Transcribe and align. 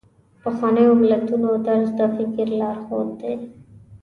د 0.35 0.39
پخوانیو 0.43 0.97
متلونو 0.99 1.49
درس 1.67 1.89
د 1.97 1.99
فکر 2.15 2.47
لارښود 2.59 3.09
دی. 3.21 3.35